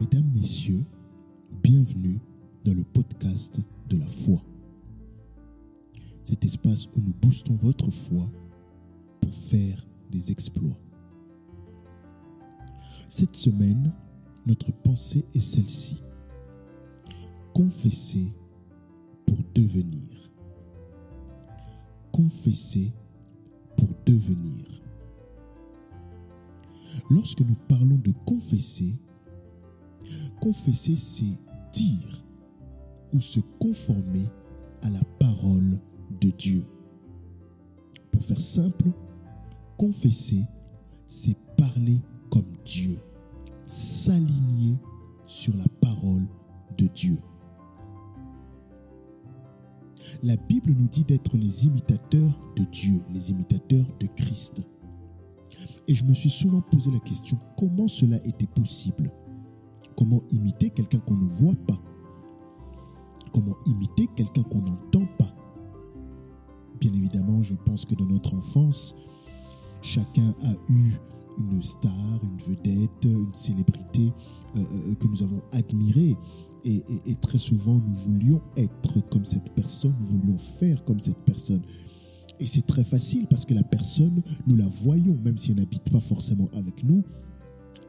[0.00, 0.82] Mesdames, Messieurs,
[1.62, 2.20] bienvenue
[2.64, 4.42] dans le podcast de la foi.
[6.22, 8.26] Cet espace où nous boostons votre foi
[9.20, 10.78] pour faire des exploits.
[13.10, 13.92] Cette semaine,
[14.46, 16.02] notre pensée est celle-ci.
[17.52, 18.32] Confesser
[19.26, 20.32] pour devenir.
[22.10, 22.94] Confesser
[23.76, 24.64] pour devenir.
[27.10, 28.98] Lorsque nous parlons de confesser,
[30.40, 31.38] confesser, c'est
[31.72, 32.24] dire
[33.12, 34.28] ou se conformer
[34.82, 35.80] à la parole
[36.20, 36.64] de Dieu.
[38.12, 38.90] Pour faire simple,
[39.76, 40.44] confesser,
[41.08, 42.00] c'est parler
[42.30, 42.98] comme Dieu,
[43.66, 44.78] s'aligner
[45.26, 46.26] sur la parole
[46.76, 47.18] de Dieu.
[50.22, 54.62] La Bible nous dit d'être les imitateurs de Dieu, les imitateurs de Christ.
[55.88, 59.10] Et je me suis souvent posé la question, comment cela était possible?
[60.00, 61.78] Comment imiter quelqu'un qu'on ne voit pas?
[63.34, 65.36] Comment imiter quelqu'un qu'on n'entend pas?
[66.80, 68.96] Bien évidemment, je pense que dans notre enfance,
[69.82, 70.94] chacun a eu
[71.38, 71.92] une star,
[72.22, 74.10] une vedette, une célébrité
[74.56, 76.16] euh, euh, que nous avons admirée.
[76.64, 76.82] Et,
[77.20, 81.60] très souvent, nous voulions être comme cette personne, nous voulions faire comme cette personne.
[82.38, 85.90] Et c'est très facile parce que la personne, nous la voyons, même si elle n'habite
[85.90, 87.04] pas forcément avec nous,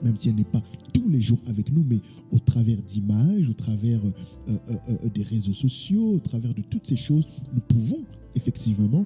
[0.03, 0.61] même si elle n'est pas
[0.93, 1.99] tous les jours avec nous, mais
[2.31, 6.95] au travers d'images, au travers euh, euh, des réseaux sociaux, au travers de toutes ces
[6.95, 8.03] choses, nous pouvons
[8.35, 9.05] effectivement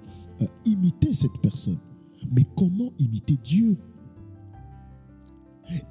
[0.65, 1.77] imiter cette personne.
[2.31, 3.77] Mais comment imiter Dieu?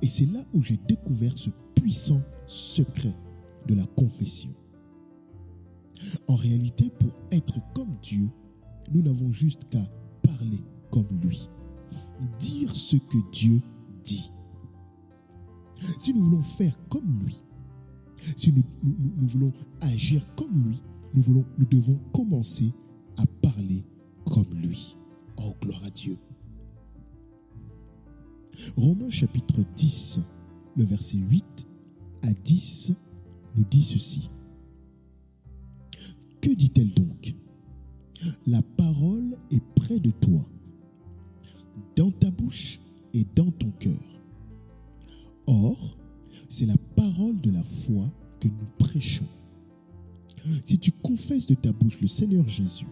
[0.03, 3.15] Et c'est là où j'ai découvert ce puissant secret
[3.67, 4.51] de la confession.
[6.29, 8.29] En réalité, pour être comme Dieu,
[8.93, 9.85] nous n'avons juste qu'à
[10.23, 10.61] parler
[10.91, 11.49] comme lui,
[12.39, 13.61] dire ce que Dieu.
[15.99, 17.43] Si nous voulons faire comme lui,
[18.37, 18.65] si nous,
[19.29, 20.83] voulons agir comme lui,
[21.15, 22.73] nous, voulons, nous devons commencer
[23.17, 23.85] à parler
[24.25, 24.97] comme lui.
[25.39, 26.17] Oh, gloire à Dieu.
[28.77, 30.21] Romains chapitre 10,
[30.77, 31.45] le verset 8
[32.23, 32.93] à 10
[33.57, 34.31] nous dit ceci.
[36.41, 37.35] Que dit-elle donc?
[38.47, 40.49] La parole est près de toi,
[41.97, 42.81] dans ta bouche
[43.13, 44.14] et dans ton cœur.
[45.47, 45.97] Or,
[46.49, 48.11] c'est la parole de la foi
[48.41, 49.27] que nous prêchons.
[50.65, 52.87] Si tu confesses de ta bouche le Seigneur Jésus,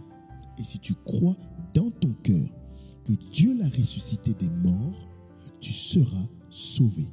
[0.59, 1.37] et si tu crois
[1.75, 2.47] dans ton cœur
[3.05, 5.09] que Dieu l'a ressuscité des morts,
[5.61, 7.09] tu seras sauvé.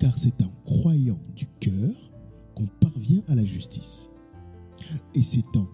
[0.00, 1.94] Car c'est en croyant du cœur
[2.54, 4.08] qu'on parvient à la justice.
[5.14, 5.66] Et c'est en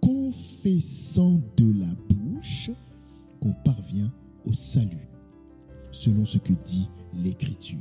[0.00, 2.70] confessant de la bouche
[3.40, 4.12] qu'on parvient
[4.46, 5.08] au salut,
[5.92, 7.78] selon ce que dit l'Écriture.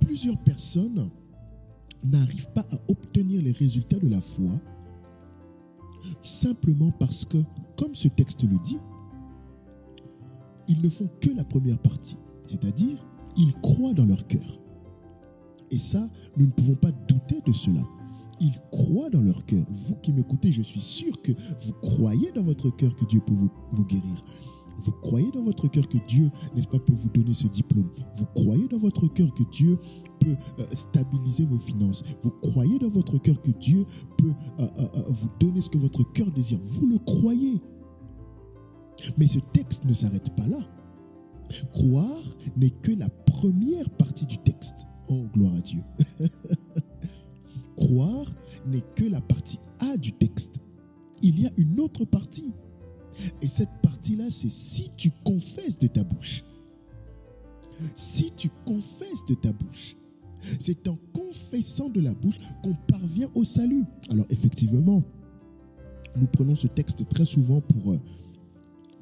[0.00, 1.10] Plusieurs personnes
[2.04, 4.50] n'arrivent pas à obtenir les résultats de la foi
[6.22, 7.38] simplement parce que,
[7.76, 8.78] comme ce texte le dit,
[10.68, 12.16] ils ne font que la première partie,
[12.46, 13.04] c'est-à-dire
[13.36, 14.60] ils croient dans leur cœur.
[15.70, 17.82] Et ça, nous ne pouvons pas douter de cela.
[18.40, 19.64] Ils croient dans leur cœur.
[19.70, 23.34] Vous qui m'écoutez, je suis sûr que vous croyez dans votre cœur que Dieu peut
[23.34, 24.24] vous, guérir.
[24.78, 27.90] Vous croyez dans votre cœur que Dieu, n'est-ce pas, peut vous donner ce diplôme?
[28.16, 29.78] Vous croyez dans votre cœur que Dieu
[30.20, 32.02] peut euh, stabiliser vos finances?
[32.22, 33.84] Vous croyez dans votre cœur que Dieu
[34.16, 36.60] peut euh, euh, vous donner ce que votre cœur désire?
[36.64, 37.60] Vous le croyez.
[39.16, 40.58] Mais ce texte ne s'arrête pas là.
[41.72, 44.86] Croire n'est que la première partie du texte.
[45.08, 45.82] Oh, gloire à Dieu.
[47.76, 48.26] Croire
[48.66, 50.56] n'est que la partie A du texte.
[51.22, 52.52] Il y a une autre partie.
[53.40, 56.44] Et cette partie-là, c'est si tu confesses de ta bouche.
[57.94, 59.96] Si tu confesses de ta bouche.
[60.60, 63.84] C'est en confessant de la bouche qu'on parvient au salut.
[64.08, 65.02] Alors effectivement,
[66.16, 68.00] nous prenons ce texte très souvent pour euh,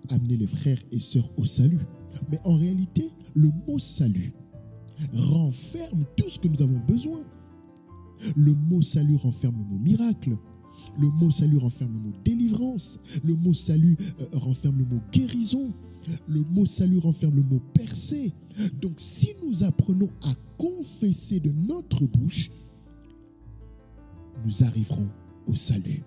[0.09, 1.81] amener les frères et sœurs au salut.
[2.31, 4.33] Mais en réalité, le mot salut
[5.15, 7.21] renferme tout ce que nous avons besoin.
[8.35, 10.39] Le mot salut renferme le mot miracle.
[10.99, 12.99] Le mot salut renferme le mot délivrance.
[13.25, 15.73] Le mot salut euh, renferme le mot guérison.
[16.29, 18.33] Le mot salut renferme le mot percée.
[18.81, 22.51] Donc si nous apprenons à confesser de notre bouche,
[24.45, 25.09] nous arriverons
[25.47, 26.03] au salut.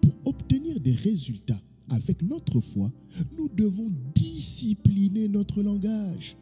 [0.00, 2.90] Pour obtenir des résultats avec notre foi,
[3.36, 6.36] nous devons discipliner notre langage.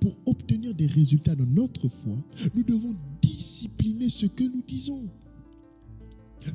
[0.00, 2.16] Pour obtenir des résultats dans notre foi,
[2.54, 2.94] nous devons
[3.44, 5.04] discipliner ce que nous disons.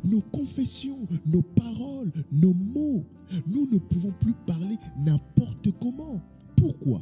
[0.03, 3.06] nos confessions, nos paroles, nos mots.
[3.47, 6.21] Nous ne pouvons plus parler n'importe comment.
[6.56, 7.01] Pourquoi?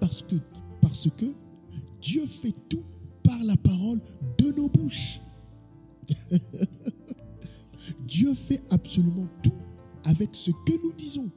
[0.00, 0.36] Parce que,
[0.80, 1.26] parce que
[2.00, 2.82] Dieu fait tout
[3.22, 4.00] par la parole
[4.38, 5.20] de nos bouches.
[8.08, 9.58] Dieu fait absolument tout
[10.04, 11.30] avec ce que nous disons.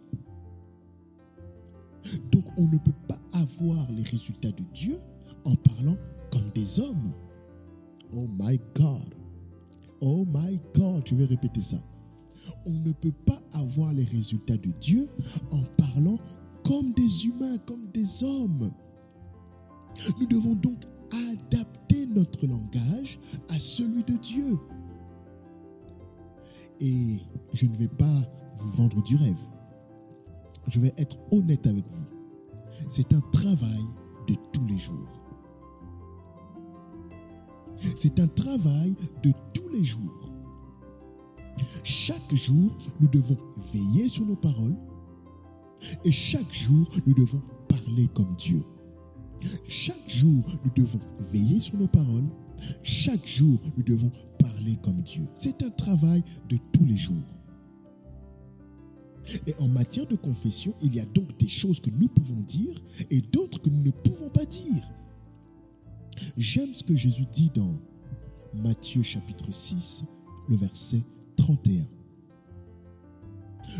[2.31, 4.97] Donc on ne peut pas avoir les résultats de Dieu
[5.43, 5.97] en parlant
[6.37, 7.13] comme des hommes.
[8.15, 9.15] Oh my God.
[10.01, 11.77] Oh my God, je vais répéter ça.
[12.65, 15.09] On ne peut pas avoir les résultats de Dieu
[15.51, 16.19] en parlant
[16.63, 18.71] comme des humains, comme des hommes.
[20.19, 20.85] Nous devons donc
[21.31, 23.19] adapter notre langage
[23.49, 24.59] à celui de Dieu.
[26.79, 27.17] Et
[27.53, 28.21] je ne vais pas
[28.57, 29.41] vous vendre du rêve.
[30.67, 32.05] Je vais être honnête avec vous.
[32.89, 33.83] C'est un travail
[34.27, 35.26] de tous les jours.
[37.95, 40.31] C'est un travail de tous les jours.
[41.83, 43.37] Chaque jour, nous devons
[43.73, 44.75] veiller sur nos paroles
[46.03, 48.63] et chaque jour, nous devons parler comme Dieu.
[49.67, 52.27] Chaque jour, nous devons veiller sur nos paroles.
[52.81, 55.27] Chaque jour, nous devons parler comme Dieu.
[55.35, 57.15] C'est un travail de tous les jours.
[59.45, 62.81] Et en matière de confession, il y a donc des choses que nous pouvons dire
[63.11, 64.89] et d'autres que nous ne pouvons pas dire.
[66.37, 67.79] J'aime ce que Jésus dit dans
[68.53, 70.03] Matthieu chapitre 6,
[70.49, 71.03] le verset
[71.37, 71.85] 31.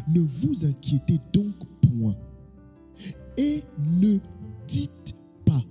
[0.07, 2.15] Ne vous inquiétez donc point
[3.37, 4.17] et ne
[4.67, 5.63] dites pas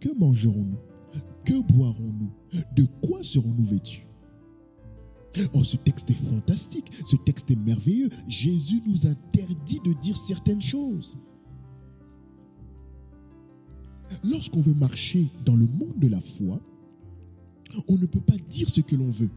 [0.00, 0.78] que mangerons-nous,
[1.44, 2.30] que boirons-nous,
[2.74, 4.06] de quoi serons-nous vêtus?
[5.52, 8.08] Oh, ce texte est fantastique, ce texte est merveilleux.
[8.28, 11.18] Jésus nous interdit de dire certaines choses.
[14.22, 16.60] Lorsqu'on veut marcher dans le monde de la foi,
[17.88, 19.30] on ne peut pas dire ce que l'on veut.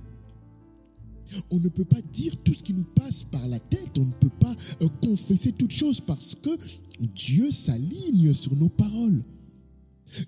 [1.49, 3.97] On ne peut pas dire tout ce qui nous passe par la tête.
[3.97, 6.49] On ne peut pas euh, confesser toutes choses parce que
[7.15, 9.23] Dieu s'aligne sur nos paroles.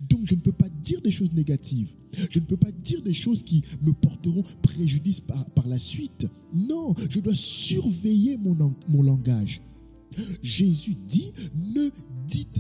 [0.10, 1.94] Donc je ne peux pas dire des choses négatives.
[2.32, 6.28] Je ne peux pas dire des choses qui me porteront préjudice par, la suite.
[6.54, 9.62] Non, je dois surveiller mon, mon langage.
[10.42, 11.90] Jésus dit, ne
[12.28, 12.59] dites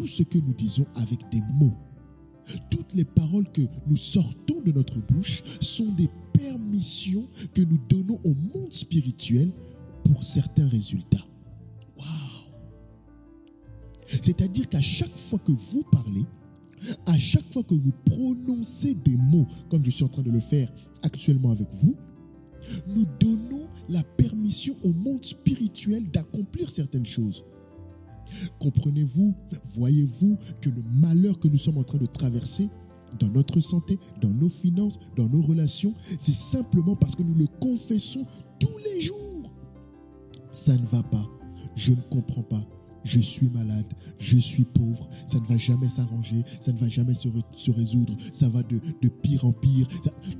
[0.00, 1.76] Tout ce que nous disons avec des mots,
[2.70, 8.18] toutes les paroles que nous sortons de notre bouche sont des permissions que nous donnons
[8.24, 9.52] au monde spirituel
[10.02, 11.26] pour certains résultats.
[11.98, 12.06] Waouh
[14.06, 16.24] C'est-à-dire qu'à chaque fois que vous parlez,
[17.04, 20.40] à chaque fois que vous prononcez des mots, comme je suis en train de le
[20.40, 20.72] faire
[21.02, 21.94] actuellement avec vous,
[22.86, 27.44] nous donnons la permission au monde spirituel d'accomplir certaines choses.
[28.58, 29.34] Comprenez-vous,
[29.74, 32.68] voyez-vous que le malheur que nous sommes en train de traverser
[33.18, 37.46] dans notre santé, dans nos finances, dans nos relations, c'est simplement parce que nous le
[37.60, 38.26] confessons
[38.58, 39.52] tous les jours.
[40.52, 41.28] Ça ne va pas,
[41.76, 42.64] je ne comprends pas,
[43.04, 43.86] je suis malade,
[44.18, 47.28] je suis pauvre, ça ne va jamais s'arranger, ça ne va jamais se,
[47.70, 48.78] résoudre, ça va de,
[49.08, 49.86] pire en pire.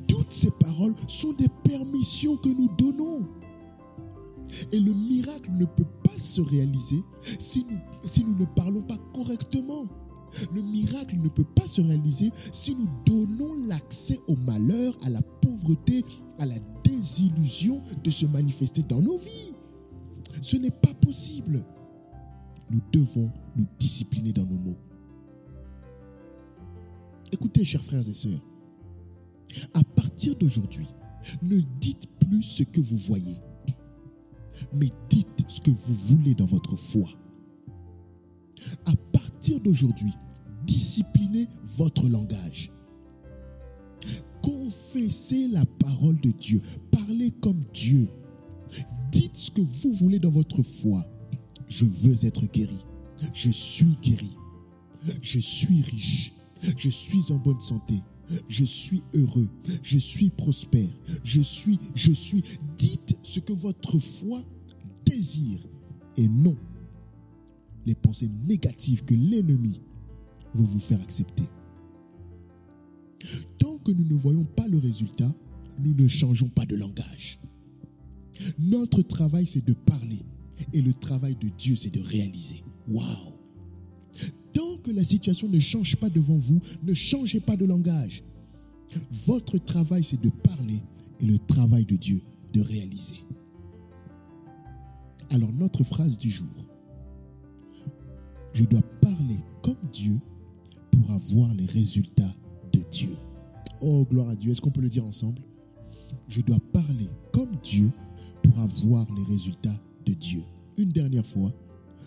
[0.06, 3.28] toutes ces paroles sont des permissions que nous donnons.
[4.73, 7.02] Et le miracle ne peut pas se réaliser
[7.38, 9.87] si nous, ne parlons pas correctement.
[10.55, 15.23] Le miracle ne peut pas se réaliser si nous donnons l'accès au malheur, à la
[15.23, 16.04] pauvreté,
[16.38, 19.54] à la désillusion de se manifester dans nos vies.
[20.42, 21.64] Ce n'est pas possible.
[22.71, 24.78] Nous devons nous discipliner dans nos mots.
[27.33, 28.42] Écoutez, chers frères et sœurs,
[29.75, 30.87] à partir d'aujourd'hui,
[31.42, 33.38] ne dites plus ce que vous voyez
[34.73, 37.09] mais dites ce que vous voulez dans votre foi.
[38.85, 40.12] À partir d'aujourd'hui,
[40.67, 42.73] disciplinez votre langage.
[44.43, 46.61] Confessez la parole de Dieu.
[46.90, 48.09] Parlez comme Dieu.
[49.12, 51.05] Dites ce que vous voulez dans votre foi.
[51.69, 52.79] Je veux être guéri.
[53.35, 54.37] Je suis guéri.
[55.23, 56.33] Je suis riche.
[56.76, 57.95] Je suis en bonne santé.
[58.49, 59.49] Je suis heureux.
[59.82, 60.90] Je suis prospère.
[61.25, 62.42] Je suis, je suis.
[62.76, 64.42] Dites ce que votre foi
[65.04, 65.66] désire
[66.16, 66.56] et non
[67.87, 69.80] les pensées négatives que l'ennemi
[70.54, 71.44] veut vous faire accepter.
[73.58, 75.32] Tant que nous ne voyons pas le résultat,
[75.78, 77.40] nous ne changeons pas de langage.
[78.58, 80.22] Notre travail, c'est de parler.
[80.72, 82.62] Et le travail de Dieu, c'est de réaliser.
[82.88, 83.29] Waouh!
[84.82, 88.22] Que la situation ne change pas devant vous, ne changez pas de langage.
[89.26, 90.82] Votre travail, c'est de parler
[91.20, 92.22] et le travail de Dieu,
[92.52, 93.25] de réaliser.
[95.28, 96.49] Alors notre phrase du jour,
[98.52, 100.18] je dois parler comme Dieu,
[100.90, 102.34] pour avoir les résultats
[102.72, 103.16] de Dieu.
[103.80, 104.52] Oh, gloire à Dieu.
[104.52, 105.40] Est-ce qu'on peut le dire ensemble?
[106.28, 107.90] Je dois parler comme Dieu
[108.42, 110.42] pour avoir les résultats de Dieu.
[110.76, 111.52] Une dernière fois,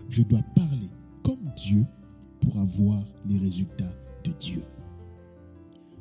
[0.10, 0.90] je dois parler
[1.24, 1.86] comme Dieu
[2.44, 4.64] pour avoir les résultats de Dieu.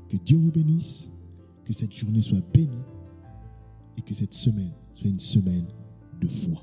[0.08, 1.08] Que Dieu vous bénisse,
[1.64, 2.82] que cette journée soit bénie
[3.96, 5.66] et que cette semaine soit une semaine
[6.20, 6.62] de foi.